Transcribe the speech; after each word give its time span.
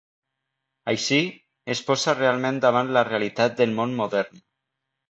Així, 0.93 1.19
es 1.75 1.83
posa 1.91 2.17
realment 2.17 2.59
davant 2.67 2.91
la 2.99 3.07
realitat 3.13 3.59
del 3.63 3.79
món 3.83 3.97
modern. 4.03 4.47